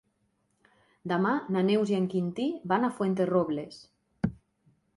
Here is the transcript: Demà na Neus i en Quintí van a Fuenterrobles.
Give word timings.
Demà 1.11 1.33
na 1.57 1.63
Neus 1.67 1.93
i 1.93 1.97
en 1.99 2.09
Quintí 2.15 2.47
van 2.73 2.87
a 2.87 2.91
Fuenterrobles. 2.97 3.81